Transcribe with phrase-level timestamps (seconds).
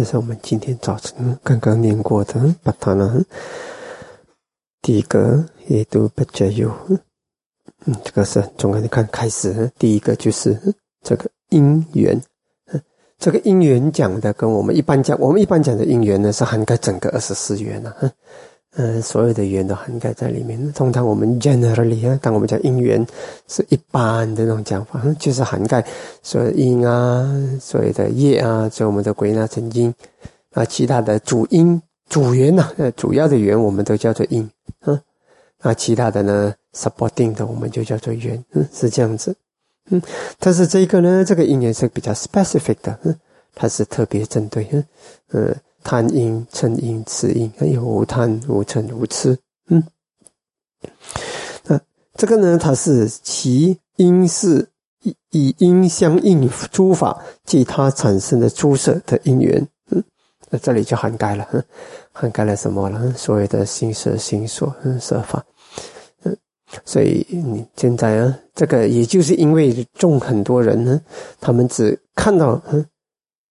[0.00, 3.22] 这是我们今天早晨刚刚念过的巴塔呢。
[4.80, 6.74] 第一个也都不加油，
[7.84, 8.80] 嗯，这个是很重要。
[8.80, 10.58] 你看，开始第一个就是
[11.02, 12.18] 这个因缘，
[13.18, 17.94] 这个因缘讲的跟我们一般讲，我们一般讲的因缘呢，是涵盖整个二十四缘啊，
[18.76, 20.72] 嗯，所有的缘都涵盖在里面。
[20.72, 23.06] 通常我们 generally 啊，当我们讲因缘，
[23.48, 25.84] 是一般的那种讲法，就是涵盖
[26.22, 27.28] 所有的因啊，
[27.60, 29.94] 所有的业啊，所以我们的归纳成因
[30.52, 31.80] 啊，其他的主因。
[32.08, 35.00] 主缘呐，呃，主要的缘我们都叫做因，啊，
[35.62, 39.32] 那其他的呢，supporting 的我们就叫做缘，嗯，是这样子，
[39.90, 40.02] 嗯，
[40.40, 42.98] 但是这个呢，这个因缘是比较 specific 的，
[43.54, 44.84] 它是特别针对，嗯，
[45.28, 49.82] 呃，贪因、嗔因、痴因，还有无贪、无嗔、无痴，嗯，
[51.64, 51.80] 那
[52.14, 54.68] 这个呢，它是其因是
[55.02, 59.66] 以以因相应诸法，即它产生的诸色的因缘。
[59.90, 60.02] 嗯。
[60.52, 61.46] 那这里就涵盖了，
[62.10, 63.12] 涵盖了什么了？
[63.12, 65.44] 所谓的心色、心所、色法，
[66.24, 66.36] 嗯，
[66.84, 71.00] 所以你现在啊，这个也就是因为众很多人呢，
[71.40, 72.84] 他们只看到，嗯，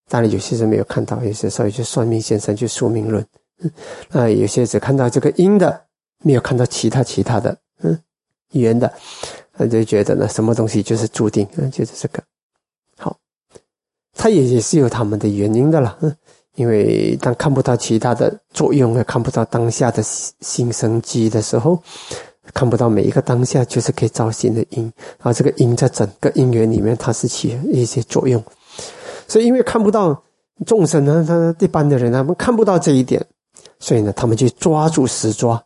[0.10, 3.26] 当然有些人没有看到，有些时候就算命先生就说明论，
[3.60, 3.72] 嗯，
[4.10, 5.86] 啊，有些只看到这个因的，
[6.24, 7.98] 没有看到其他其他的，嗯，
[8.52, 8.92] 缘的，
[9.54, 12.22] 他就觉得呢，什么东西就是注定，就是这个，
[12.98, 13.16] 好，
[14.14, 16.16] 他也也是有他们的原因的了，嗯。
[16.56, 21.82] 因为当看不到其他的作用，也看不到当下的新生机的时候，
[22.54, 24.84] 看不到每一个当下就是可以造新的因，
[25.20, 28.44] 然后这个因在整个因缘里面，它是起一些作用。
[29.30, 30.22] 所以，因为看不到
[30.66, 33.26] 众生呢，他一般的人他们看不到这一点，
[33.80, 35.64] 所以呢，他们就抓住死抓，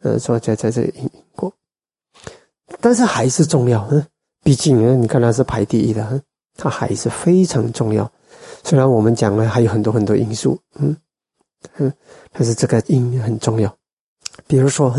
[0.00, 1.52] 呃，说在在这因果，
[2.80, 4.04] 但是还是重要，嗯，
[4.42, 6.20] 毕竟呢，你看它是排第一的，
[6.56, 8.10] 它还是非常重要。
[8.64, 10.96] 虽然我们讲了还有很多很多因素，嗯
[11.76, 11.92] 嗯，
[12.32, 13.72] 但是这个因很重要。
[14.46, 14.94] 比如说，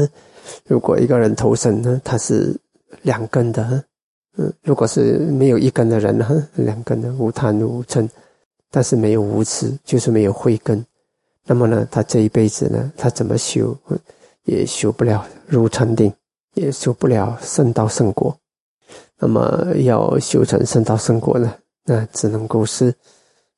[0.66, 2.56] 如果一个人投生呢，他是
[3.02, 3.84] 两根的，
[4.38, 8.08] 嗯，如果是没有一根的人呢，两根的无贪无嗔，
[8.70, 10.86] 但是没有无痴，就是没有慧根，
[11.46, 13.78] 那么呢，他这一辈子呢，他怎么修，
[14.44, 16.14] 也修不了如禅定，
[16.54, 18.38] 也修不了圣道圣果。
[19.18, 22.94] 那么要修成圣道圣果呢，那只能够是。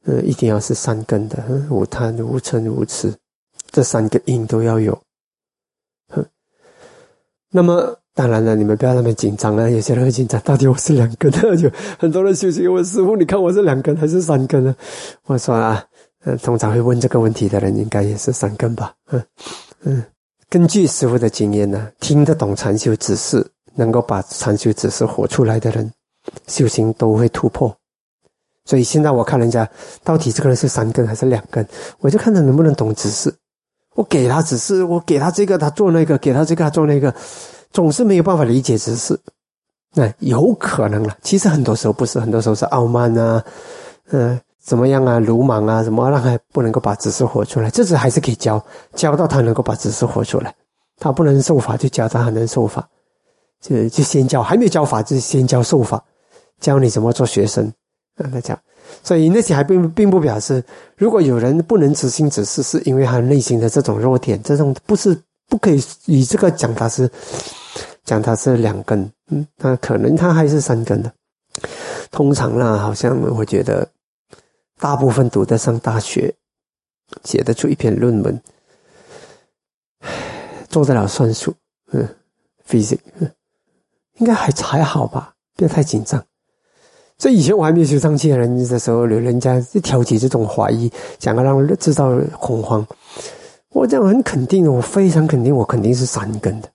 [0.03, 3.13] 呃，一定要是三根的，无贪、无嗔、无痴，
[3.71, 4.97] 这三个因都要有。
[6.07, 6.25] 哼，
[7.49, 9.69] 那么当然了，你们不要那么紧张了！
[9.69, 11.55] 有些人会紧张，到底我是两根的？
[11.55, 11.69] 就
[11.99, 14.75] 很多人修行问师傅：“你看我是两根还是三根呢？”
[15.27, 15.85] 我说啊，
[16.25, 18.91] 呃，通常会问这个问题的人，应该也是三根吧？
[19.11, 19.23] 嗯
[19.83, 20.03] 嗯，
[20.49, 23.45] 根据师傅的经验呢，听得懂禅修指示，
[23.75, 25.93] 能够把禅修指示活出来的人，
[26.47, 27.71] 修行都会突破。
[28.65, 29.69] 所以现在我看人家
[30.03, 31.63] 到底这个人是三根还是两根，
[31.99, 33.31] 我就看他能不能懂指示。
[33.93, 37.13] 我给他指示，我给他这个他做那个，给他这个他做那个，
[37.71, 39.19] 总是没有办法理解指示。
[39.93, 43.43] 那有可能了，其实很多时候不是，很多时候是傲慢啊，
[44.11, 47.69] 嗯，怎么样啊，鲁莽啊，什么让他不能够把指示活出来。
[47.69, 48.63] 这次还是可以教，
[48.93, 50.53] 教到他能够把指示活出来。
[50.99, 52.87] 他不能受法，就教他还能受法。
[53.59, 56.03] 就就先教，还没有教法，就先教受法，
[56.59, 57.71] 教你怎么做学生。
[58.15, 58.59] 跟他讲，
[59.03, 60.63] 所以那些还并并不表示，
[60.95, 65.15] 如果有人不能执行指示，是因为他内心的这种弱点，这种不是
[65.47, 67.09] 不可以以这个讲他是
[68.03, 71.11] 讲他是两根，嗯，那可能他还是三根的。
[72.11, 73.87] 通常呢，好像我觉得
[74.79, 76.33] 大部分读得上大学，
[77.23, 78.41] 写得出一篇论文，
[80.69, 81.53] 做得了算术，
[81.91, 82.07] 嗯
[82.69, 82.99] ，physics，
[84.17, 86.23] 应该还还好吧，不要太紧张。
[87.17, 92.85] 这以前我还没有修上去的人的时候，人家挑起这种怀疑，想要让制造恐慌。
[93.73, 96.69] 我这样很肯定的，我非常肯定，我肯定是三根的。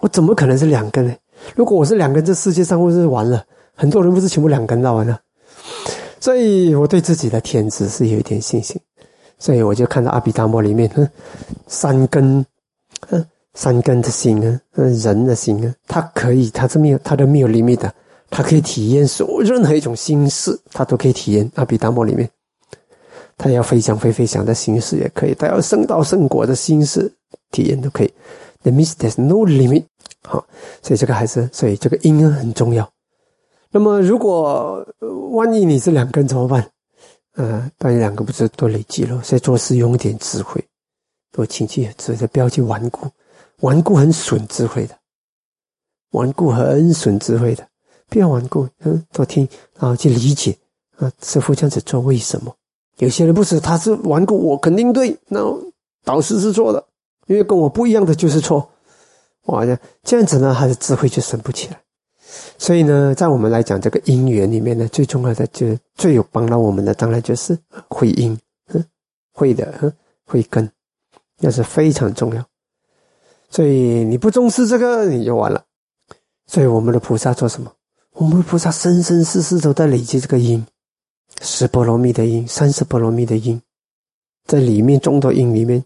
[0.00, 1.14] 我怎么可能是两根呢？
[1.54, 3.44] 如果我是两根，这世界上不是完了？
[3.74, 5.20] 很多人不是全部两根到完了？
[6.20, 8.80] 所以我对自己的天资是有一点信心。
[9.38, 11.06] 所以我就看到阿毗达摩里面，嗯，
[11.66, 12.44] 三根，
[13.10, 17.92] 嗯，三根的心啊，嗯，人的心啊，它可以，它是没有，它都没有 limit 的。
[18.28, 21.48] 他可以体验所任何一种心事，他都可以体验。
[21.54, 22.28] 阿毗达摩里面，
[23.36, 27.12] 他要飞翔飞飞翔的心事也可以，他要升到圣果的心思
[27.50, 28.12] 体验都可以。
[28.62, 29.84] The means there's no limit。
[30.22, 30.44] 好，
[30.82, 32.90] 所以这个还是，所以这个因很重要。
[33.70, 34.86] 那么，如果
[35.32, 36.68] 万一你是两根怎么办？
[37.34, 39.22] 呃，当然两个不是多累积了。
[39.22, 40.64] 所以做事用一点智慧，
[41.30, 43.06] 多亲切，智慧，不要去顽固，
[43.60, 44.96] 顽固很损智慧的，
[46.12, 47.68] 顽固很损智慧的。
[48.08, 49.46] 不要顽固，嗯，多听，
[49.78, 50.56] 然后去理解，
[50.96, 52.56] 啊，师傅这样子做为什么？
[52.98, 55.40] 有些人不是，他是顽固，我肯定对，那
[56.04, 56.84] 导师是错的，
[57.26, 58.70] 因为跟我不一样的就是错。
[59.46, 59.64] 哇，
[60.02, 61.80] 这样子呢，他的智慧就升不起来。
[62.58, 67.56] 所以呢，在我们来讲这个因缘里面呢，最重要的就是最有帮到我们的，当然就是
[67.88, 68.36] 会因，
[69.32, 69.92] 会的，
[70.26, 70.68] 会根，
[71.38, 72.44] 那是非常重要。
[73.50, 75.62] 所以你不重视这个，你就完了。
[76.46, 77.70] 所以我们的菩萨做什么？
[78.14, 80.66] 我们的菩萨生生世世都在累积这个因，
[81.40, 83.60] 十波罗蜜的因，三十波罗蜜的因，
[84.46, 85.84] 在里面众多因里面，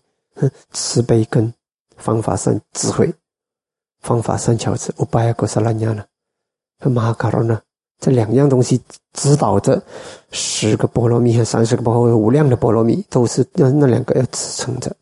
[0.72, 1.52] 慈悲根、
[1.96, 3.12] 方法三智慧、
[4.00, 6.04] 方法三巧智、五百个萨拉尼亚呢，
[6.78, 7.60] 和马卡罗呢，
[7.98, 8.80] 这两样东西
[9.12, 9.82] 指导着
[10.30, 14.94] 十个波罗蜜和三十个波罗蜜，无量的波罗蜜都是那那两个要支撑着。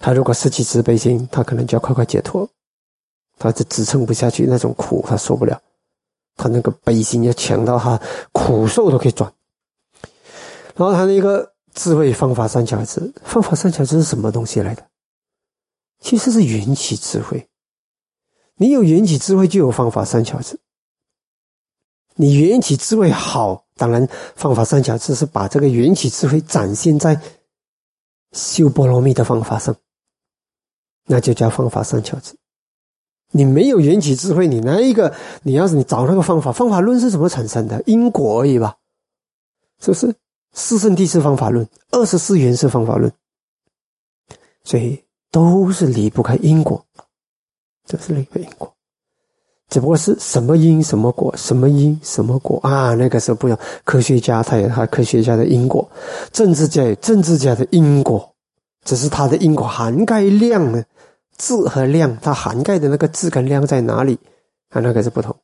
[0.00, 2.48] 他如果失去慈悲心，他可能就要快快解脱。
[3.36, 5.60] 他就支撑不下去那种苦，他受不了。
[6.36, 8.00] 他那个悲心要强到他
[8.32, 9.32] 苦受都可以转。
[10.76, 14.86] 然后他那个智慧方法三巧智，方法三巧智是什么东西来的？
[16.00, 17.48] 其实是缘起智慧。
[18.56, 20.58] 你有缘起智慧，就有方法三巧智。
[22.16, 24.06] 你缘起智慧好，当然
[24.36, 27.20] 方法三巧智是把这个缘起智慧展现在
[28.32, 29.74] 修波罗蜜的方法上，
[31.06, 32.36] 那就叫方法三巧智。
[33.36, 37.82] 你没有缘起智慧，你那一个，你要是你找那个方法，方法论是怎么产生的？
[37.84, 38.76] 因果而已吧，
[39.80, 40.14] 是不是？
[40.52, 43.10] 四圣谛是方法论，二十四缘是方法论，
[44.62, 45.02] 所以
[45.32, 46.80] 都是离不开因果，
[47.88, 48.72] 都是离不开因果，
[49.68, 52.94] 只不过是什么因什么果，什么因什么果啊？
[52.94, 55.90] 那个时候不用科学家，他有他科学家的因果，
[56.30, 58.32] 政治家有政治家的因果，
[58.84, 60.84] 只是他的因果涵盖量呢。
[61.36, 64.18] 质和量，它涵盖的那个质跟量在哪里？
[64.70, 65.34] 啊，那个是不同。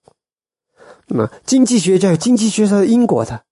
[1.07, 3.43] 那么经济学家有经济学上的因果的，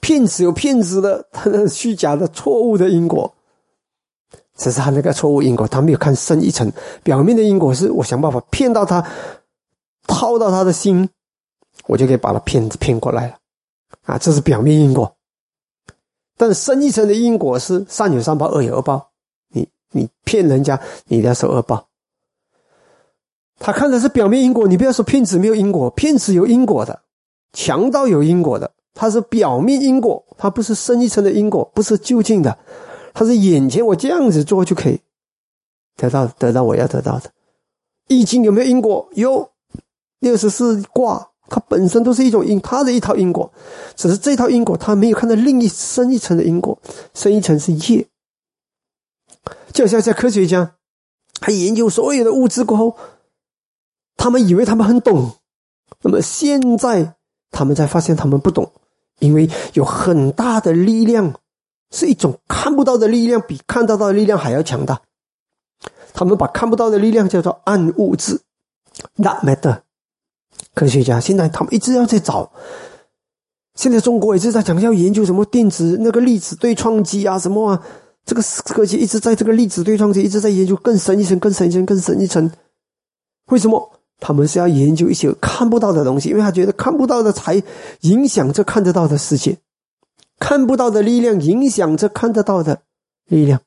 [0.00, 3.32] 骗子有骗子的，他那虚假的、错误的因果，
[4.56, 6.70] 只是他那个错误因果，他没有看深一层。
[7.02, 9.06] 表面的因果是我想办法骗到他，
[10.06, 11.08] 套到他的心，
[11.86, 13.36] 我就可以把他骗骗过来了。
[14.02, 15.16] 啊，这是表面因果。
[16.36, 19.12] 但深一层的因果是善有善报，恶有恶报。
[19.94, 21.88] 你骗人家，你要受恶报。
[23.58, 27.00] 他看的是表面因果，你不要说骗子没有因果，骗子有因果的，
[27.52, 28.70] 强盗有因果的。
[28.92, 32.56] 他是表面因果，他不是深一层的因果，不是究竟的，
[33.12, 35.00] 他是眼前我这样子做就可以
[35.96, 37.30] 得到得到我要得到的。
[38.06, 39.08] 易经有没有因果？
[39.14, 39.50] 有，
[40.20, 43.52] 六十四卦它本身都是一种因，它的一套因果，
[43.96, 46.78] 只是这套因果他没有看到另一深一层的因果，
[47.14, 48.06] 深一层是业。
[49.72, 50.76] 就像在科学家，
[51.40, 52.96] 他研究所有的物质过后，
[54.16, 55.32] 他们以为他们很懂，
[56.02, 57.14] 那么现在
[57.50, 58.70] 他们才发现他们不懂，
[59.18, 61.34] 因为有很大的力量，
[61.90, 65.02] 是一种看不到的力量，比看得到的力量还要强大。
[66.12, 68.40] 他们把看不到的力量叫做暗物质
[69.16, 69.80] ，not matter。
[70.72, 72.52] 科学家现在他们一直要在找，
[73.74, 77.82] 现在中国也是在讲要研究什么电子那个粒子对撞机啊，什么啊。
[78.24, 82.50] 这个科技一直在这个粒子对撞机一直在研究更深一层、更深一层、更深一层。
[83.46, 86.30] 为什么他们是要研究一些看不到的东西？
[86.30, 87.62] 因为他觉得看不到的才
[88.00, 89.58] 影响着看得到的世界，
[90.38, 92.80] 看不到的力量影响着看得到的
[93.26, 93.60] 力量。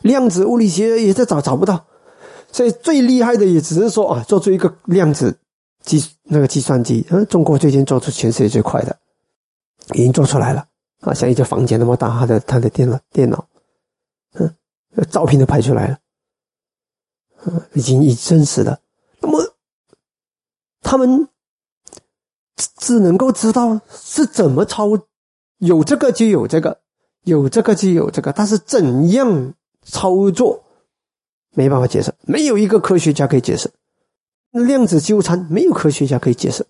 [0.00, 1.86] 量子物理学也在找找不到，
[2.50, 5.38] 所以最厉害的也只是说啊，做出一个量子
[5.84, 7.06] 计那个计算机。
[7.10, 8.96] 嗯，中国最近做出全世界最快的，
[9.94, 10.66] 已经做出来了
[11.02, 13.46] 啊，像一个房间那么大，他的他的电脑电脑。
[14.38, 14.54] 嗯，
[15.10, 15.98] 照片都拍出来了，
[17.44, 18.80] 嗯，已经已真实了。
[19.20, 19.54] 那么，
[20.80, 21.28] 他们
[22.76, 24.90] 只能够知道是怎么操，
[25.58, 26.80] 有这个就有这个，
[27.22, 30.64] 有这个就有这个，但是怎样操作，
[31.50, 33.70] 没办法解释，没有一个科学家可以解释。
[34.52, 36.66] 量子纠缠没有科学家可以解释，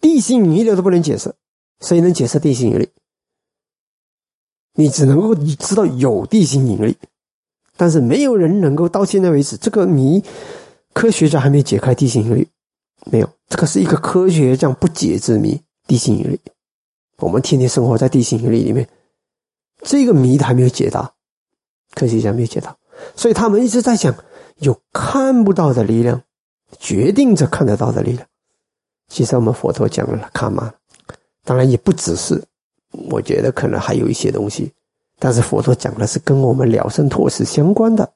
[0.00, 1.34] 地心引力都不能解释，
[1.80, 2.90] 谁能解释地心引力？
[4.78, 6.96] 你只能够你知道有地心引力，
[7.76, 10.22] 但是没有人能够到现在为止这个谜，
[10.92, 12.46] 科学家还没解开地心引力，
[13.06, 15.60] 没有这个是一个科学这样不解之谜。
[15.88, 16.38] 地心引力，
[17.16, 18.88] 我们天天生活在地心引力里面，
[19.82, 21.12] 这个谜还没有解答，
[21.94, 22.76] 科学家没有解答，
[23.16, 24.14] 所以他们一直在想
[24.58, 26.22] 有看不到的力量
[26.78, 28.24] 决定着看得到的力量。
[29.08, 30.72] 其实我们佛陀讲了看嘛，
[31.44, 32.40] 当然也不只是。
[33.10, 34.72] 我觉得可能还有一些东西，
[35.18, 38.10] 但是佛陀讲的是跟我们了生脱死相关的。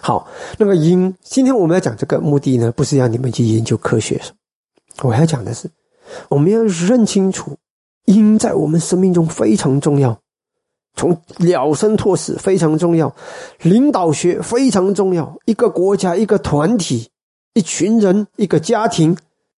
[0.00, 4.20] 好，那个因，今天我们要讲这个目的呢，不是让你们去研究科学，
[5.02, 5.70] 我要讲的是，
[6.28, 7.56] 我们要认清楚
[8.04, 10.18] 因在我们生命中非常重要，
[10.94, 13.14] 从了生托死非常重要，
[13.62, 15.36] 领导学非常重要。
[15.44, 17.10] 一个国家、一个团体、
[17.54, 19.16] 一群人、一个家庭、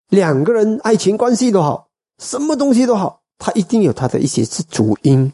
[0.09, 5.31] 两个人爱情关系都好，什么东西都好，它一定有它的一些是主因。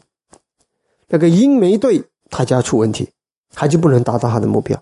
[1.08, 3.08] 那个因没对，他就要出问题，
[3.52, 4.80] 他就不能达到他的目标。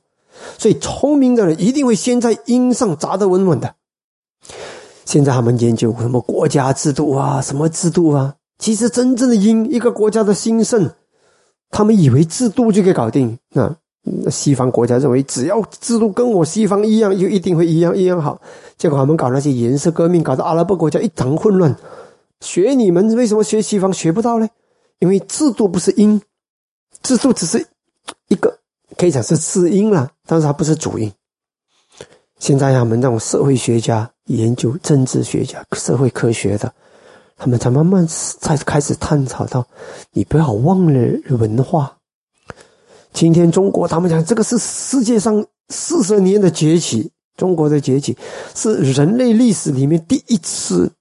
[0.57, 3.75] 所以，聪明的人一定会先在因上砸得稳稳的。
[5.05, 8.35] 现在他们研究什么国家制度啊，什么制度啊？
[8.59, 10.91] 其实真正的因，一个国家的兴盛，
[11.71, 13.37] 他们以为制度就可以搞定。
[13.51, 13.77] 那
[14.31, 18.41] 西方国家认为，只要制度跟我西方一样，就一定会一样一样好。
[18.79, 21.77] 结果他们搞那些颜色革命，搞得阿拉伯国家一场混乱。
[22.43, 24.47] 学你们为什么学西方学不到呢？
[24.99, 26.21] 因为制度不是因，
[27.03, 27.67] 制度只是
[28.29, 28.59] 一个
[28.99, 31.11] 可以讲是次因了，但是它不是主因。
[32.39, 34.11] 现在他们那种社会学家。
[34.27, 36.73] 研究政治学家、社会科学的，
[37.37, 39.67] 他们才慢慢才开始探讨到，
[40.13, 41.99] 你不要忘了文化。
[43.13, 48.17] 今天中国，他们讲这个是世界上四十年的崛起，中国的崛起
[48.55, 50.93] 是人类历史里面第一次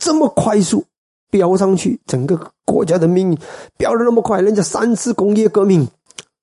[0.00, 0.84] 这么快速
[1.30, 3.38] 飙上去，整个国家的命运
[3.76, 5.86] 飙的那么快，人家三次工业革命，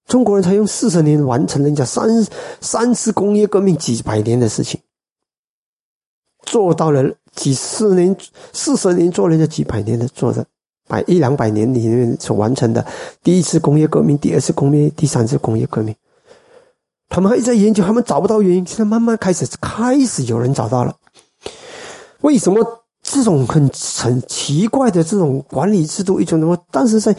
[0.05, 2.07] 中国人才用四十年完成人家三
[2.61, 4.79] 三次工业革命几百年的事情。
[6.43, 7.03] 做到了
[7.35, 8.15] 几十年、
[8.53, 10.45] 四十年，做人家几百年的做的，
[10.87, 12.85] 百一两百年里面所完成的
[13.21, 15.93] 第一次工业革命、第二次工业、第三次工业革命，
[17.09, 20.95] 他们还在研究，他们找不到原因，现在慢慢开始开始有人找到了，
[22.21, 27.15] 为什么这种很很奇怪的这种管理制度一种什么，但是在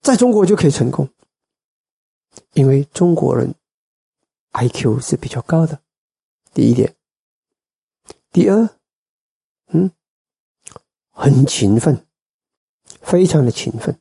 [0.00, 1.08] 在中国就可以成功，
[2.52, 3.52] 因为中国人
[4.52, 5.80] I Q 是比较高的，
[6.54, 6.94] 第一点。
[8.30, 8.68] 第二，
[9.72, 9.90] 嗯，
[11.10, 12.06] 很勤奋，
[13.02, 14.00] 非常的勤奋，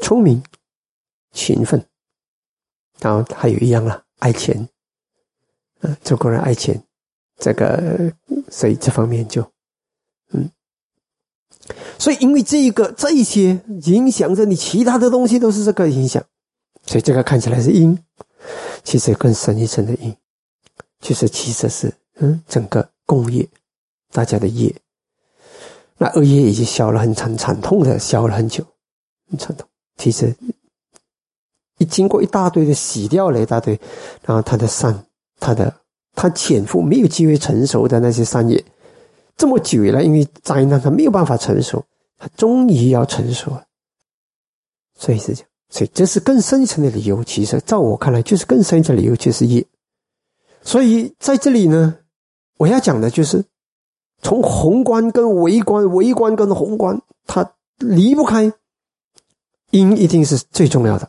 [0.00, 0.42] 聪明，
[1.30, 1.86] 勤奋，
[2.98, 4.68] 然后还有一样了，爱钱，
[5.82, 6.82] 嗯，中国人爱钱，
[7.36, 8.12] 这个
[8.50, 9.48] 所以这方面就，
[10.32, 10.50] 嗯，
[11.98, 16.22] 所以因为这个这一些影响着你，其他的东西都是这个影响，
[16.86, 17.98] 所以这个看起来是因，
[18.84, 20.14] 其实更深一层的因，
[21.00, 21.92] 就是其实是。
[22.20, 23.48] 嗯，整个工业，
[24.10, 24.74] 大家的业，
[25.98, 28.64] 那恶业已经消了很惨惨痛的消了很久，
[29.30, 29.68] 很惨痛。
[29.98, 30.34] 其实
[31.76, 33.78] 一经过一大堆的洗掉了一大堆，
[34.24, 35.06] 然后他的善，
[35.38, 35.72] 他的
[36.16, 38.64] 他潜伏没有机会成熟的那些善业，
[39.38, 41.82] 这么久了，因为灾难他没有办法成熟，
[42.18, 43.64] 他终于要成熟了。
[44.94, 47.24] 所以是这样，所以这是更深层的理由。
[47.24, 49.64] 其实，在我看来，就是更深层的理由就是业。
[50.62, 51.96] 所以在这里呢。
[52.58, 53.44] 我要讲的就是，
[54.20, 58.52] 从宏观跟微观，微观跟宏观，它离不开
[59.70, 61.08] 因，一定是最重要的。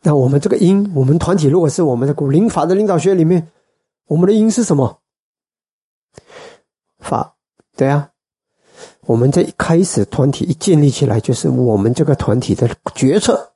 [0.00, 3.52] 那我们这个因，我们团体如果是我们的古灵法的领导学里面，
[4.06, 5.02] 我们的因是什么？
[7.04, 7.36] 法，
[7.76, 8.10] 对啊，
[9.02, 13.52] 我们在一开始团体一建立起来，就是我们这个团体的决策，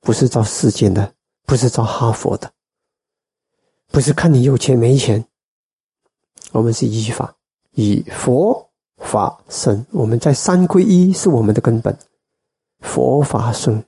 [0.00, 1.12] 不是照世间的，
[1.46, 2.52] 不是照哈佛的。
[3.90, 5.24] 不是看你有钱没钱，
[6.52, 7.34] 我们是依法，
[7.72, 9.84] 以佛法生。
[9.90, 11.94] 我们在三归一是我们的根本，
[12.80, 13.82] 佛法生，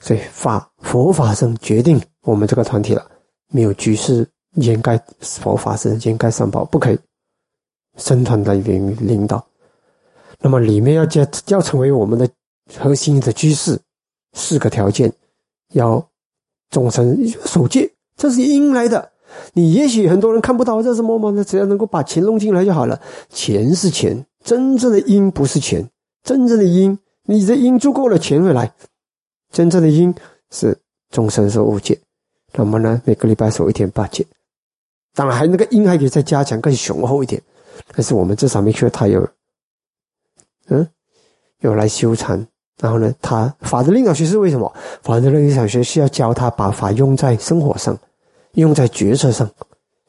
[0.00, 3.10] 所以法佛法生决定我们这个团体了。
[3.48, 6.98] 没有局势掩盖佛法生，掩盖三宝，不可以
[7.96, 9.44] 生团的领领导。
[10.40, 12.28] 那么里面要加要成为我们的
[12.78, 13.78] 核心的居士，
[14.32, 15.12] 四个条件：
[15.72, 16.04] 要
[16.70, 19.10] 众生守戒，这是应来的。
[19.54, 21.32] 你也许很多人看不到这是什么吗？
[21.34, 23.00] 那只要能够把钱弄进来就好了。
[23.30, 25.88] 钱是钱，真正的因不是钱，
[26.22, 28.72] 真正的因，你的因足够了，钱会来。
[29.50, 30.14] 真正的因
[30.50, 30.76] 是
[31.10, 31.98] 众生受五戒，
[32.52, 34.26] 那么呢，每个礼拜守一天八戒。
[35.14, 37.40] 当然，还那个因还可以再加强，更雄厚一点。
[37.92, 39.28] 但是我们至少没说他有，
[40.68, 40.88] 嗯，
[41.60, 42.46] 有来修禅。
[42.80, 44.72] 然后呢，他法的领导学是为什么？
[45.02, 47.98] 法的领导学是要教他把法用在生活上。
[48.56, 49.50] 用在决策上，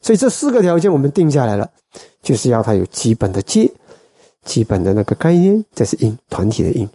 [0.02, 1.66] 所以这四个条件我们定下来了，
[2.20, 3.72] 就是要他有基本的戒，
[4.42, 6.86] 基本的那个概念，这是因团体的因。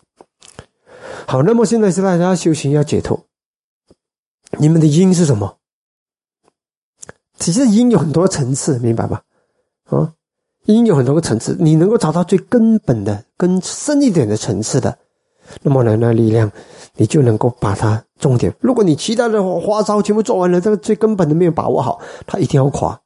[1.26, 3.20] 好，那么现在是大家修行要解脱，
[4.60, 5.58] 你们的因是什么？
[7.40, 9.24] 其实因有很多层次，明白吧？
[9.86, 10.14] 啊，
[10.76, 14.98] 因有很多个层次，你能够找到最根本的、更深一点的层次的，
[15.62, 16.52] 那么呢，那力量，
[16.96, 18.04] 你就能够把它。
[18.20, 23.00] 重点，如果你其他的花招全部做完了，这个最根本的没有把握好，它一定要垮。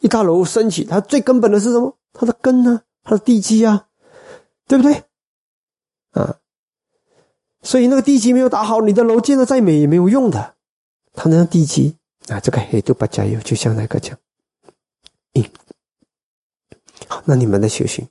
[0.00, 1.96] 一大楼升起，它最根本的是什么？
[2.12, 2.82] 它的根呢？
[3.04, 3.86] 它的地基啊，
[4.66, 5.04] 对不对？
[6.10, 6.38] 啊，
[7.62, 10.54] 所以那个地基没有打好，你的楼建的再美也没有用的。
[11.14, 11.96] 它那地基
[12.26, 14.18] 啊，这个黑度不加油，就像那个讲，
[15.34, 15.44] 嗯，
[17.24, 18.06] 那你们的修行，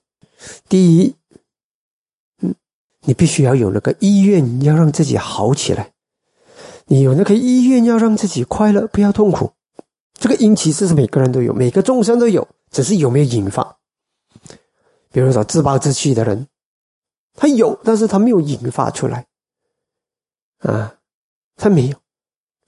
[0.68, 1.16] 第一，
[2.42, 2.54] 嗯，
[3.02, 5.92] 你必须要有那个意愿，要让自己好起来。
[6.86, 9.52] 你有那个意愿，要让自己快乐，不要痛苦。
[10.14, 13.78] 这个因其实是每个人都有，每个众生都有，只是有没有引发。
[15.12, 16.48] 比如说自暴自弃的人。
[17.34, 19.26] 他有，但是他没有引发出来，
[20.60, 20.94] 啊，
[21.56, 21.98] 他没有，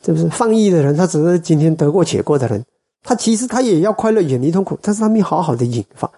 [0.06, 0.30] 是不是？
[0.30, 2.66] 放逸的人，他只是今天得过且过的人，
[3.04, 6.10] 他其实他也要快乐，远离痛苦，但是他没好好的引发，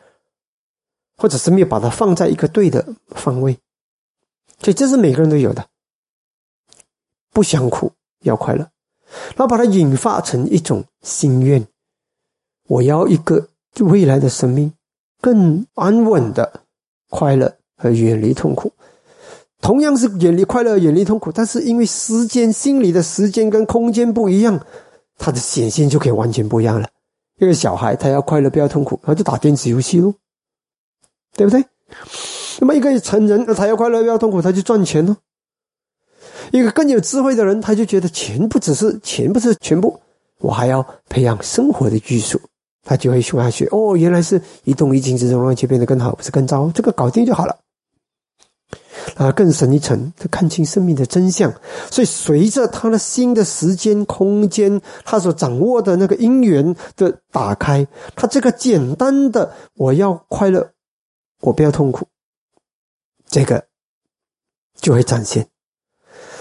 [1.17, 3.57] 或者是没有把它放在一个对的方位，
[4.59, 5.65] 所以这是每个人都有的，
[7.31, 7.91] 不想苦，
[8.21, 8.69] 要快乐，
[9.35, 11.67] 然后把它引发成一种心愿，
[12.67, 14.73] 我要一个未来的生命
[15.21, 16.61] 更安稳的
[17.09, 17.55] 快乐。
[17.77, 18.71] 和远离痛苦，
[19.59, 24.57] 同样是远离快乐、远离痛苦，但是因为时间、心理的时间跟空间不一样，
[25.17, 26.87] 它的显现就可以完全不一样了。
[27.37, 30.13] 一个小孩他要快乐不要痛苦，他就打电子游戏喽，
[31.35, 31.63] 对不对？
[32.59, 35.15] 那么一个成人他要快乐要痛苦，他就赚钱喽。
[36.51, 39.99] 一个更有智慧的人，他就觉得钱不只是钱，不是全部，
[40.39, 42.39] 我还要培养生活的技术。
[42.87, 47.57] 他就会学下去哦，原来是一动一静之中让其变得更好，不是更糟，这个搞定就好了。
[49.15, 51.51] 啊，更深一层，他看清生命的真相。
[51.89, 60.69] 所以，随着他的新的时间、空间，他所掌握的那个因缘的打开，他这个简单的“我要快乐，
[61.41, 62.07] 我不要痛苦”，
[63.27, 63.67] 这个
[64.75, 65.49] 就会展现。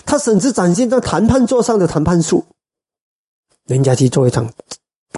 [0.06, 2.44] 他甚至展现在谈判桌上的谈判术，
[3.64, 4.52] 人家去做一场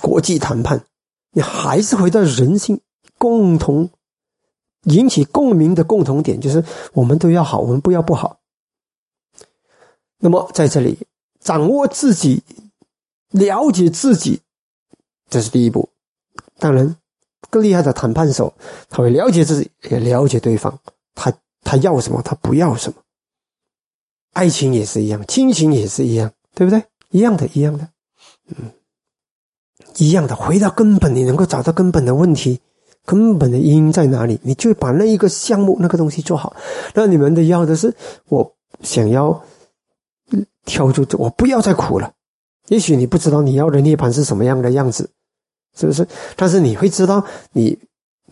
[0.01, 0.85] 国际谈判，
[1.33, 2.81] 你还是回到人性
[3.19, 3.91] 共同。
[4.83, 8.39] 引起共鸣的共同点就是，我们都要好，我们不要不好。
[10.19, 11.09] 那么在这里，
[11.41, 12.45] 掌握自己，
[13.31, 14.43] 了解自己，
[15.29, 15.91] 这是第一步。
[16.59, 16.97] 当然，
[17.51, 18.53] 更厉害的谈判手，
[18.89, 20.79] 他会了解自己，也了解对方，
[21.15, 21.33] 他
[21.63, 22.99] 他要什么，他不要什么。
[24.33, 26.83] 爱情也是一样，亲情也是一样，对不对？
[27.11, 27.89] 一样的，一样的，
[28.49, 28.71] 嗯，
[29.97, 30.37] 一样的。
[30.37, 32.61] 回到根本，你能够找到根本的问题。
[33.05, 34.41] 根本的因在哪里？
[34.43, 36.57] 你就把那一个项目、那个东西做好。
[36.93, 37.95] 那你们的要的是，
[38.29, 39.45] 我想要
[40.65, 42.13] 跳出，我不要再苦了。
[42.67, 45.09] 也许你不知道你要的涅槃是什么样的样子，
[45.77, 46.07] 是不是？
[46.35, 47.79] 但是你会知道，你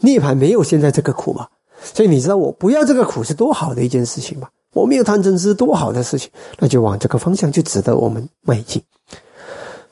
[0.00, 1.46] 涅槃没有现在这个苦嘛？
[1.83, 4.48] 所以你知道我不要这个苦是多好的一件事情嘛？
[4.72, 8.83] 我没有贪嗔痴多好的事情，那就往这个方向就值得我们迈进。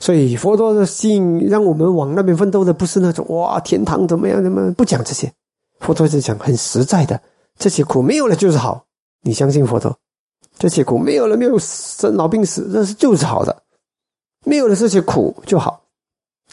[0.01, 5.33] 所以佛陀的心让我们往那边奋斗的不是那种哇天堂怎么样怎么样不讲这些，
[5.79, 7.21] 佛陀是讲很实在的，
[7.57, 8.85] 这些苦没有了就是好，
[9.23, 9.97] 你相信佛陀，
[10.59, 13.63] 这些苦没有了没有生老病死，那是就是好的，
[14.45, 15.82] 没有了这些苦就好，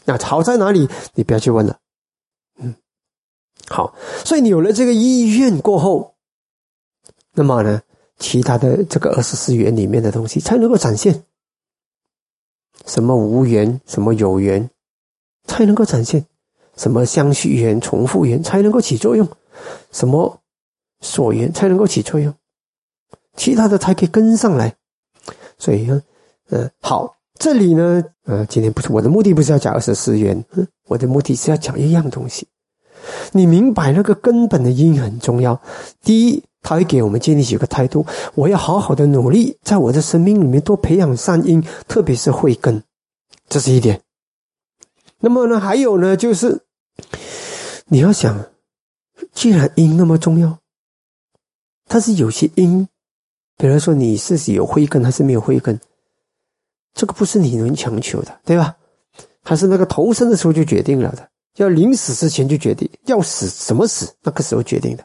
[0.04, 0.88] 那好在哪里？
[1.14, 1.78] 你不要去问了，
[2.58, 2.74] 嗯，
[3.68, 6.14] 好，所以你有了这个意愿过后，
[7.32, 7.82] 那么呢，
[8.18, 11.24] 其他的这个二十四缘里面的东西才能够展现。
[12.86, 14.70] 什么无缘，什么有缘，
[15.44, 16.22] 才能够展现；
[16.76, 19.26] 什么相续缘、重复缘，才能够起作用；
[19.92, 20.40] 什么
[21.00, 22.34] 所缘，才能够起作用。
[23.36, 24.74] 其他的才可以跟上来。
[25.58, 26.02] 所以呢，
[26.48, 30.44] 嗯，好，这里呢，呃，今天不是我的目的，不是要讲二十四元，
[30.86, 32.46] 我的目的是要讲一样东西。
[33.32, 35.60] 你明白那个根本的因很重要。
[36.04, 36.44] 第一。
[36.62, 42.82] 他会给我们建立起一个态度：我要好好的努力，在我的生命里面多培养善因，特别是慧根，
[43.48, 44.02] 这是一点。
[45.20, 46.60] 那么呢，还有呢，就是
[47.86, 48.44] 你要想，
[49.32, 50.58] 既然因那么重要，
[51.88, 52.86] 但是有些因，
[53.56, 55.80] 比如说你是有慧根还是没有慧根，
[56.94, 58.74] 这个不是你能强求的，对吧？
[59.42, 65.04] 还是那个投生的时候就决定了的，要临死之前就决定要死什么死，那个时候决定的。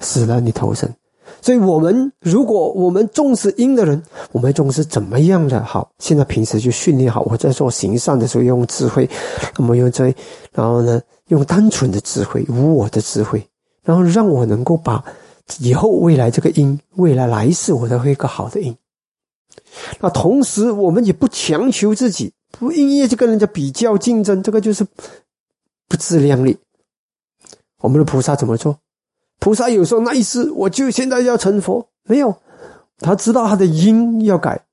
[0.00, 0.92] 死了，你投生。
[1.40, 4.00] 所以，我们如果我们重视因的人，
[4.32, 5.90] 我们重视怎么样的好？
[5.98, 9.08] 现在平时就训练好，我在做行善的时候用智慧，
[9.56, 10.14] 那么用这，
[10.52, 13.44] 然后呢，用单纯的智慧、无我的智慧，
[13.82, 15.02] 然后让我能够把
[15.58, 18.76] 以后未来这个因，未来来世我都会一个好的因。
[20.00, 24.86] 那同时，我们也不强求自己，不因为去跟人家比较竞争，这个就是
[25.88, 26.56] 不自量力。
[27.80, 28.78] 我们的菩萨怎么做？
[29.40, 32.36] 菩萨有时候那一世，我就现在要成佛，没有，
[32.98, 34.64] 他知道他的因要改，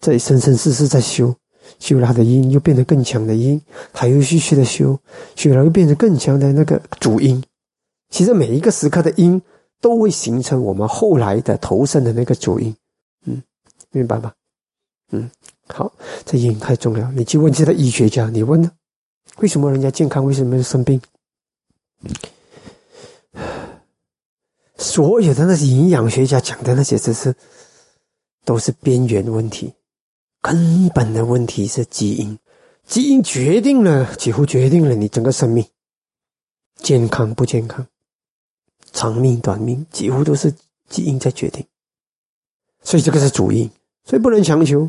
[0.00, 1.34] 在生生世世在修，
[1.78, 3.60] 修了他的因，又变得更强的因，
[3.92, 4.98] 他又继续的修，
[5.36, 7.42] 修了又变成更强的那个主因。
[8.08, 9.42] 其实每一个时刻的因
[9.80, 12.74] 都会形成我们后来的投生的那个主因。
[13.94, 14.34] 明白吧？
[15.10, 15.30] 嗯，
[15.68, 15.92] 好，
[16.24, 17.10] 这因太重要。
[17.12, 18.70] 你去问其他医学家，你问呢？
[19.38, 21.00] 为什么人家健康，为什么生病？
[24.76, 27.34] 所有的那些营养学家讲的那些，只是
[28.44, 29.72] 都是边缘问题，
[30.42, 32.38] 根本的问题是基因。
[32.86, 35.66] 基因决定了，几乎决定了你整个生命
[36.76, 37.86] 健康不健康、
[38.92, 40.54] 长命短命，几乎都是
[40.88, 41.64] 基因在决定。
[42.82, 43.70] 所以这个是主因，
[44.04, 44.88] 所以不能强求。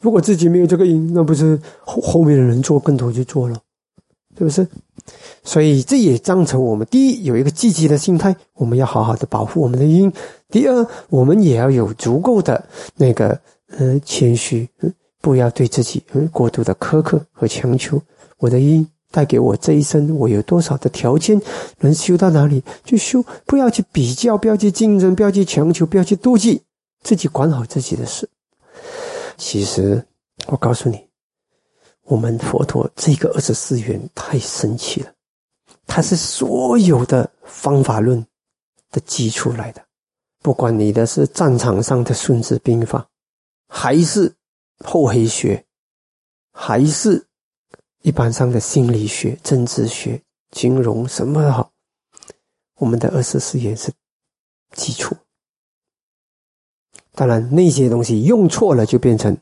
[0.00, 3.56] 如果自己没有这个因，那不是后后面的人做更多就做了，
[4.38, 4.66] 是不是？
[5.44, 10.10] 所以这也造成我们第一有一个积极的心态，我们要好好的保护我们的因；
[10.50, 12.64] 第二，我们也要有足够的
[12.96, 13.38] 那个
[13.78, 14.68] 呃谦虚。
[15.18, 18.00] 不要对自己过度的苛刻和强求。
[18.38, 21.40] 我的因带给我这一生，我有多少的条件
[21.80, 26.62] 能修到哪里就修，不要去比较，不要去竞争，不要去强求，不要去妒忌，
[27.02, 28.28] 自己管好自己的事。
[29.36, 30.06] 其实，
[30.46, 31.08] 我告诉你，
[32.02, 35.12] 我们佛陀这个二十四元太神奇了，
[35.86, 38.26] 它是所有的方法论
[38.90, 39.84] 的基础来的。
[40.40, 43.08] 不管你的是战场上的孙子兵法，
[43.68, 44.34] 还是。
[44.84, 45.64] 厚黑学，
[46.52, 47.26] 还是
[48.02, 51.72] 一般上的心理学、政治学、金融什么的好？
[52.74, 53.90] 我们的二十四愿是
[54.72, 55.16] 基础。
[57.16, 59.36] 当然，那些东西用错了就变成，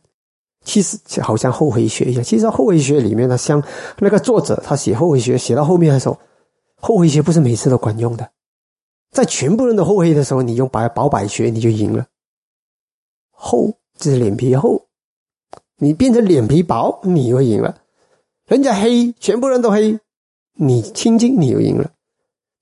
[0.65, 2.25] 其实好像厚黑学一样。
[2.25, 3.63] 其实厚黑学里面呢，像
[3.99, 6.17] 那个作者他写厚黑学写到后面的时候，
[6.77, 8.31] 厚黑学不是每次都管用的。
[9.11, 12.07] 在全部人都厚黑的时候，你用白薄白学你就赢了。
[13.31, 14.87] 厚就是脸皮厚。
[15.77, 17.75] 你变成脸皮薄，你又赢了；
[18.47, 19.99] 人家黑，全部人都黑，
[20.53, 21.91] 你清净，你又赢了。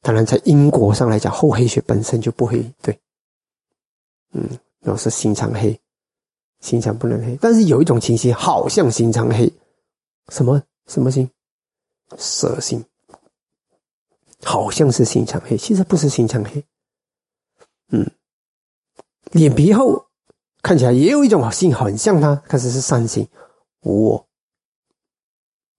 [0.01, 2.99] 当然，在因果上来讲，厚黑学本身就不黑，对。
[4.33, 4.49] 嗯，
[4.83, 5.79] 老是心肠黑，
[6.61, 7.37] 心肠不能黑。
[7.41, 9.53] 但是有一种情形，好像心肠黑，
[10.29, 11.29] 什么什么心？
[12.19, 12.85] 色心，
[14.43, 16.65] 好像是心肠黑，其实不是心肠黑。
[17.89, 18.11] 嗯，
[19.33, 20.07] 脸皮厚。
[20.63, 23.27] 看起来也有一种性很像他，可是是善心
[23.81, 24.29] 无我。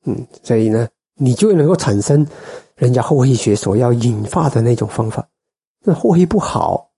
[0.04, 2.28] 嗯，所以呢，你就能够产生
[2.76, 5.26] 人家后黑学所要引发的那种方法。
[5.86, 6.92] 那后黑不好，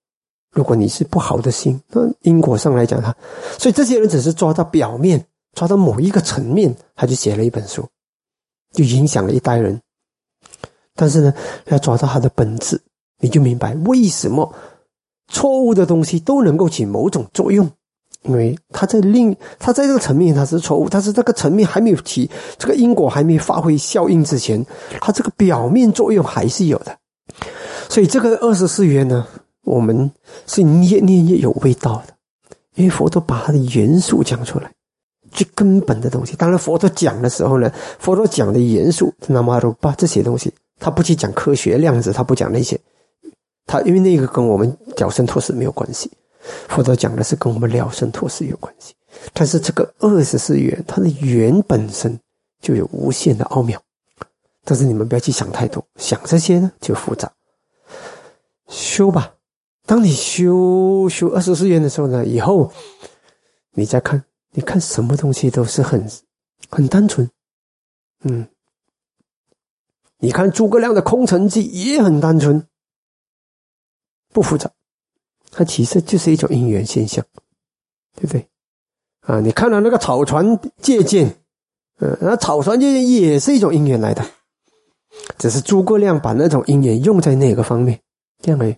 [0.55, 3.15] 如果你是不好的心，那因果上来讲，他
[3.59, 7.87] 所以这些人只是抓到表面，抓到某一个层面，他就写了一本书，
[8.71, 9.79] 就影响了一代人。
[10.95, 11.33] 但是呢，
[11.67, 12.81] 要抓到他的本质，
[13.19, 14.51] 你就明白为什么。
[15.27, 17.67] 错误的东西都能够起某种作用，
[18.21, 24.63] 因为他在另他在这个层面他是错误，但是这个层面还没有起这个因果还没发挥效应之前，
[25.01, 26.95] 他这个表面作用还是有的。
[27.89, 29.25] 所以这个二十四愿呢，
[29.65, 30.09] 我们
[30.47, 32.13] 是念念念有味道的，
[32.75, 34.71] 因为佛陀把它的元素讲出来，
[35.31, 36.35] 最根本的东西。
[36.35, 42.79] 当然，佛陀讲的时候呢，佛陀讲的元素那么鲁巴这些东西，他不去讲科学量子，他不讲那些。
[43.65, 46.11] 他因为那个跟我们了生脱死没有关系，
[46.69, 48.93] 佛陀讲的是跟我们了生脱死有关系。
[49.33, 52.19] 但是这个二十四缘，它的缘本身
[52.61, 53.81] 就有无限的奥妙。
[54.63, 57.31] 但是你们不要去想太多，想这些呢就复杂。
[58.67, 59.31] 修吧，
[59.85, 62.71] 当你修修二十四缘的时候呢，以后
[63.71, 66.09] 你再看，你看什么东西都是很
[66.69, 67.29] 很单纯。
[68.23, 68.47] 嗯，
[70.17, 72.67] 你看诸葛亮的空城计也很单纯。
[74.33, 74.69] 不复杂，
[75.51, 77.23] 它其实就是一种因缘现象，
[78.15, 78.49] 对不对？
[79.21, 81.37] 啊，你看到那个草船借箭，
[81.99, 84.25] 嗯，那草船借箭也是一种因缘来的，
[85.37, 88.01] 只是诸葛亮把那种因缘用在哪个方面，
[88.41, 88.75] 这样已。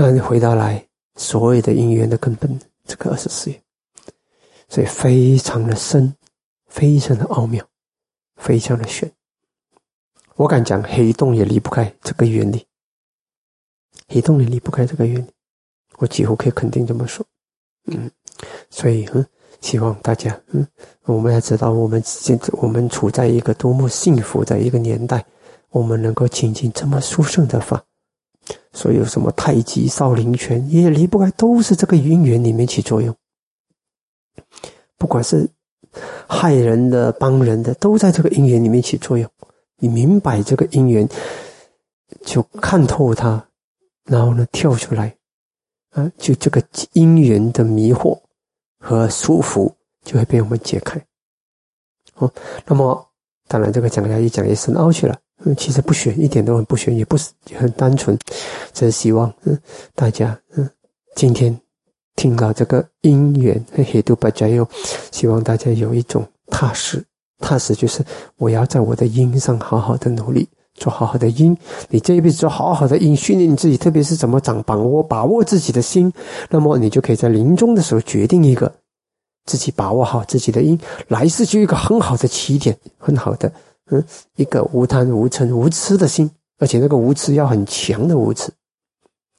[0.00, 2.56] 那你回到来，所有的因缘的根本，
[2.86, 3.60] 这个二十四愿，
[4.68, 6.14] 所以非常的深，
[6.68, 7.66] 非常的奥妙，
[8.36, 9.10] 非常的玄。
[10.36, 12.64] 我敢讲，黑洞也离不开这个原理。
[14.06, 15.28] 黑洞也离不开这个原理，
[15.96, 17.26] 我几乎可以肯定这么说。
[17.86, 18.08] 嗯，
[18.70, 19.26] 所以嗯，
[19.60, 20.64] 希望大家嗯，
[21.06, 25.26] 我们要知道，我们现在我们处在一个多么幸福的一个年代，
[25.70, 27.84] 我们能够亲近这么殊胜的法。
[28.78, 33.12] 所有什么太极、少林拳也离不开，都是这个因缘里面起作用。
[34.96, 35.48] 不管是
[36.28, 39.28] 害人的、帮人的，都在这个因缘里面起作用。
[39.78, 41.08] 你明白这个因缘，
[42.22, 43.44] 就看透它。
[44.04, 45.12] 然后呢，跳出来，
[45.90, 46.62] 啊，就这个
[46.92, 48.16] 因缘的迷惑
[48.78, 51.04] 和束缚就会被我们解开。
[52.14, 52.32] 哦，
[52.64, 53.10] 那么
[53.48, 55.18] 当然，这个讲来一讲也深奥去了。
[55.44, 58.18] 嗯，其实不玄，一点都很不玄，也不是很单纯。
[58.72, 59.56] 只是希望，嗯，
[59.94, 60.68] 大家，嗯，
[61.14, 61.56] 今天
[62.16, 64.68] 听到这个因缘黑度八加又，
[65.12, 67.04] 希望大家有一种踏实。
[67.38, 68.04] 踏实就是
[68.36, 71.56] 我要在我的因上好好的努力，做好好的因。
[71.88, 76.12] 你这一辈子做好好的因，训练你自己，特别是怎么掌把握把握自己的心，
[76.50, 78.72] 那么你就可以在临终的时候决定一个
[79.46, 83.52] 自己把握好自己的因，来世就一个很好的起点，很好的。
[83.90, 84.04] 嗯，
[84.36, 88.50] 一个无贪无嗔无痴的心，而且那个无痴要很强的无痴，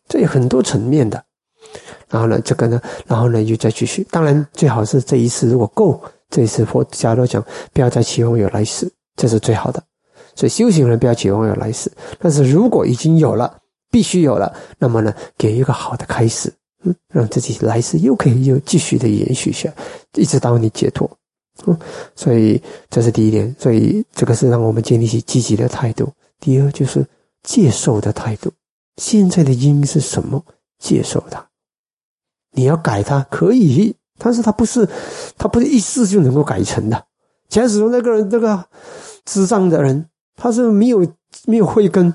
[0.07, 1.23] 这有很多层面的。
[2.09, 4.05] 然后呢，这个呢，然后呢又再继续。
[4.09, 9.83] 当然，最好是这一次如果够，这一次或假如讲不要再期望有来世，这是最好的。
[10.35, 13.59] 所以修行人不要期望有来世，但是如果已经有了，
[13.91, 16.51] 必须有了，那么呢，给一个好的开始，
[16.83, 19.71] 嗯，让自己来世又可以又继续的延续下，
[20.15, 21.18] 一直到你解脱。
[21.65, 21.77] 嗯，
[22.15, 26.11] 所以这是第一点，所以这个是让我们建立起积极的态度。
[26.39, 27.05] 第二就是
[27.43, 28.51] 接受的态度。
[28.97, 30.43] 现在的因是什么？
[30.77, 31.45] 接受它。
[32.51, 34.87] 你要改它可以，但是它不是，
[35.37, 37.05] 它不是一次就能够改成的。
[37.49, 38.65] 假使说那个人那个
[39.25, 41.05] 智障的人，他是没有
[41.45, 42.13] 没有慧根，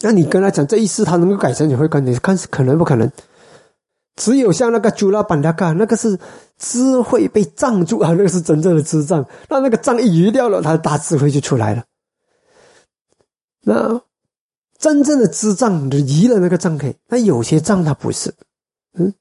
[0.00, 3.10] 那你跟他讲这一次他能够改成你慧根，你看是可能不可能？
[4.16, 6.18] 只有像那个朱拉板达嘎，那个是
[6.58, 9.26] 智慧被障住啊，那个是真正的智障。
[9.48, 11.84] 那那个障一移掉了，他的大智慧就出来了。
[13.60, 14.00] 那
[14.78, 18.34] 真正的智障移了那个障可那有些障他不是，
[18.94, 19.12] 嗯，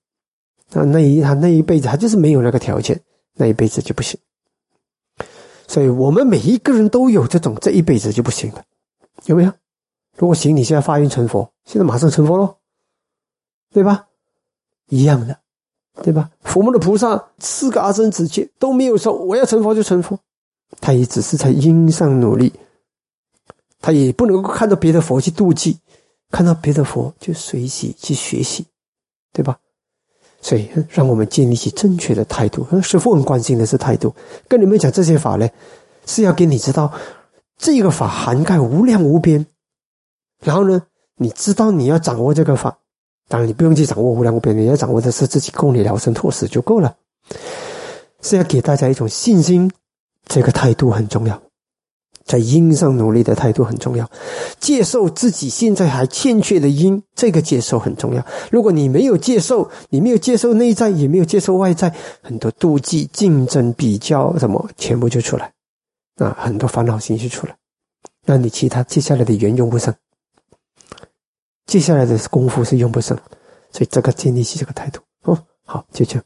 [0.72, 3.02] 那那一他那一辈子他就是没有那个条件，
[3.36, 4.20] 那一辈子就不行。
[5.68, 8.64] 所以我们每一个人都有这种这一辈子就不行了，
[9.26, 9.52] 有没有？
[10.18, 12.58] 如果行，你现在发愿成佛，现在马上成佛喽，
[13.72, 14.08] 对吧？
[14.90, 15.40] 一样的，
[16.02, 16.30] 对吧？
[16.42, 20.18] 佛门的菩萨四个阿僧祇劫都没有说我要成佛就成佛，
[20.82, 22.52] 他也只是在因上努力，
[23.80, 25.78] 他也不能够看到别的佛去妒忌，
[26.32, 28.66] 看到别的佛就随喜去学习，
[29.32, 29.60] 对吧？
[30.42, 32.68] 所以让我们建立起正确的态度。
[32.82, 34.14] 师父很关心的是态度，
[34.50, 35.48] 跟你们讲这些法呢，
[36.06, 36.92] 是要给你知道
[37.56, 39.46] 这个法涵盖无量无边，
[40.40, 40.82] 然后呢，
[41.18, 42.80] 你知道你要掌握这个法。
[43.30, 46.96] 当然，你不用去掌握无量无边，你要掌握的是自己供你疗生脱死就够了。
[48.22, 49.72] 是要给大家一种信心，
[50.28, 51.42] 这个态度很重要，
[52.26, 54.10] 在因上努力的态度很重要。
[54.60, 58.26] 接受自己现在还欠缺的因，这个接受很重要。
[58.52, 65.52] 如果你没有接受，你没有接受内在，也没有接受外在，很多妒忌、竞争、比较什么，全部就出来，
[66.16, 67.56] 啊，很多烦恼心就出来，
[68.26, 69.94] 那你其他接下来的缘用不上。
[71.66, 73.18] 接下来的功夫是用不上，
[73.72, 75.46] 所以这个建立起这个态度哦。
[75.66, 76.24] 好，就这样。